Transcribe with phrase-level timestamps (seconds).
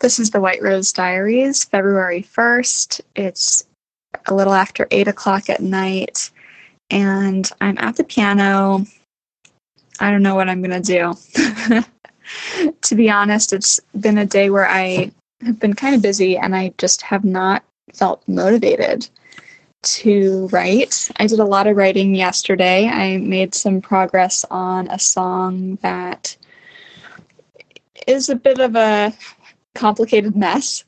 [0.00, 3.02] This is the White Rose Diaries, February 1st.
[3.16, 3.66] It's
[4.24, 6.30] a little after 8 o'clock at night,
[6.88, 8.86] and I'm at the piano.
[10.00, 11.14] I don't know what I'm going to
[11.74, 11.82] do.
[12.80, 15.12] to be honest, it's been a day where I
[15.44, 17.62] have been kind of busy and I just have not
[17.92, 19.06] felt motivated
[19.82, 21.10] to write.
[21.16, 22.86] I did a lot of writing yesterday.
[22.86, 26.38] I made some progress on a song that
[28.06, 29.12] is a bit of a
[29.74, 30.84] complicated mess.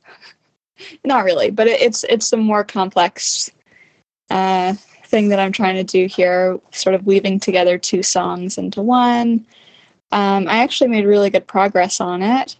[1.05, 3.51] Not really, but it, it's it's a more complex
[4.31, 8.83] uh, thing that I'm trying to do here, sort of weaving together two songs into
[8.83, 9.47] one.
[10.11, 12.57] Um, I actually made really good progress on it,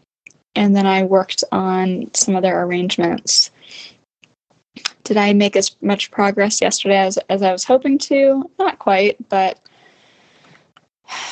[0.55, 3.51] and then I worked on some other arrangements.
[5.05, 8.49] Did I make as much progress yesterday as, as I was hoping to?
[8.59, 9.59] Not quite, but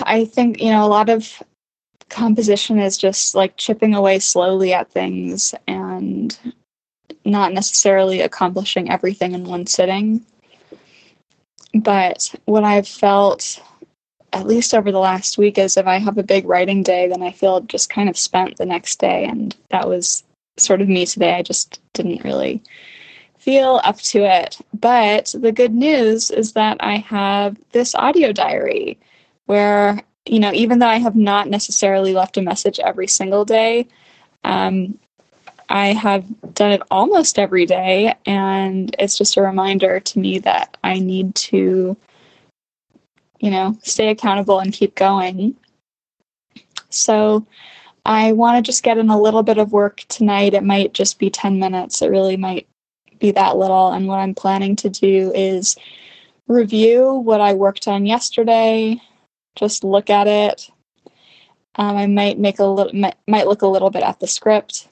[0.03, 1.43] I think, you know, a lot of
[2.11, 6.37] composition is just like chipping away slowly at things and
[7.25, 10.25] not necessarily accomplishing everything in one sitting.
[11.73, 13.63] But what I've felt,
[14.33, 17.23] at least over the last week, is if I have a big writing day, then
[17.23, 19.25] I feel just kind of spent the next day.
[19.25, 20.25] And that was
[20.59, 21.35] sort of me today.
[21.35, 22.63] I just didn't really
[23.39, 24.59] feel up to it.
[24.75, 28.99] But the good news is that I have this audio diary
[29.47, 33.89] where you know, even though I have not necessarily left a message every single day,
[34.45, 34.97] um,
[35.69, 38.15] I have done it almost every day.
[38.27, 41.97] And it's just a reminder to me that I need to,
[43.41, 45.57] you know, stay accountable and keep going.
[46.91, 47.45] So
[48.07, 50.55] I want to just get in a little bit of work tonight.
[50.55, 52.69] It might just be 10 minutes, it really might
[53.19, 53.91] be that little.
[53.91, 55.77] And what I'm planning to do is
[56.47, 59.01] review what I worked on yesterday,
[59.57, 60.71] just look at it.
[61.77, 64.89] Um, I might make a little might, might look a little bit at the script,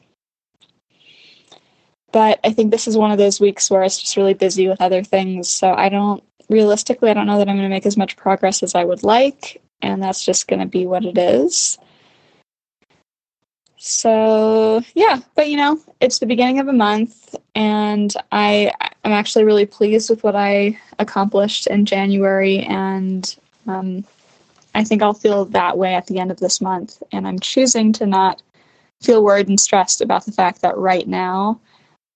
[2.13, 4.81] but I think this is one of those weeks where it's just really busy with
[4.81, 5.49] other things.
[5.49, 8.63] So I don't realistically, I don't know that I'm going to make as much progress
[8.63, 11.79] as I would like, and that's just going to be what it is.
[13.77, 18.73] So yeah, but you know, it's the beginning of a month, and I
[19.05, 24.05] I'm actually really pleased with what I accomplished in January, and um,
[24.75, 27.03] I think I'll feel that way at the end of this month.
[27.13, 28.43] And I'm choosing to not
[29.03, 31.61] feel worried and stressed about the fact that right now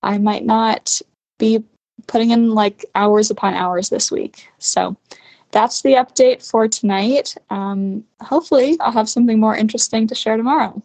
[0.03, 1.01] I might not
[1.39, 1.65] be
[2.07, 4.49] putting in like hours upon hours this week.
[4.59, 4.97] So
[5.51, 7.35] that's the update for tonight.
[7.51, 10.81] Um, hopefully, I'll have something more interesting to share tomorrow.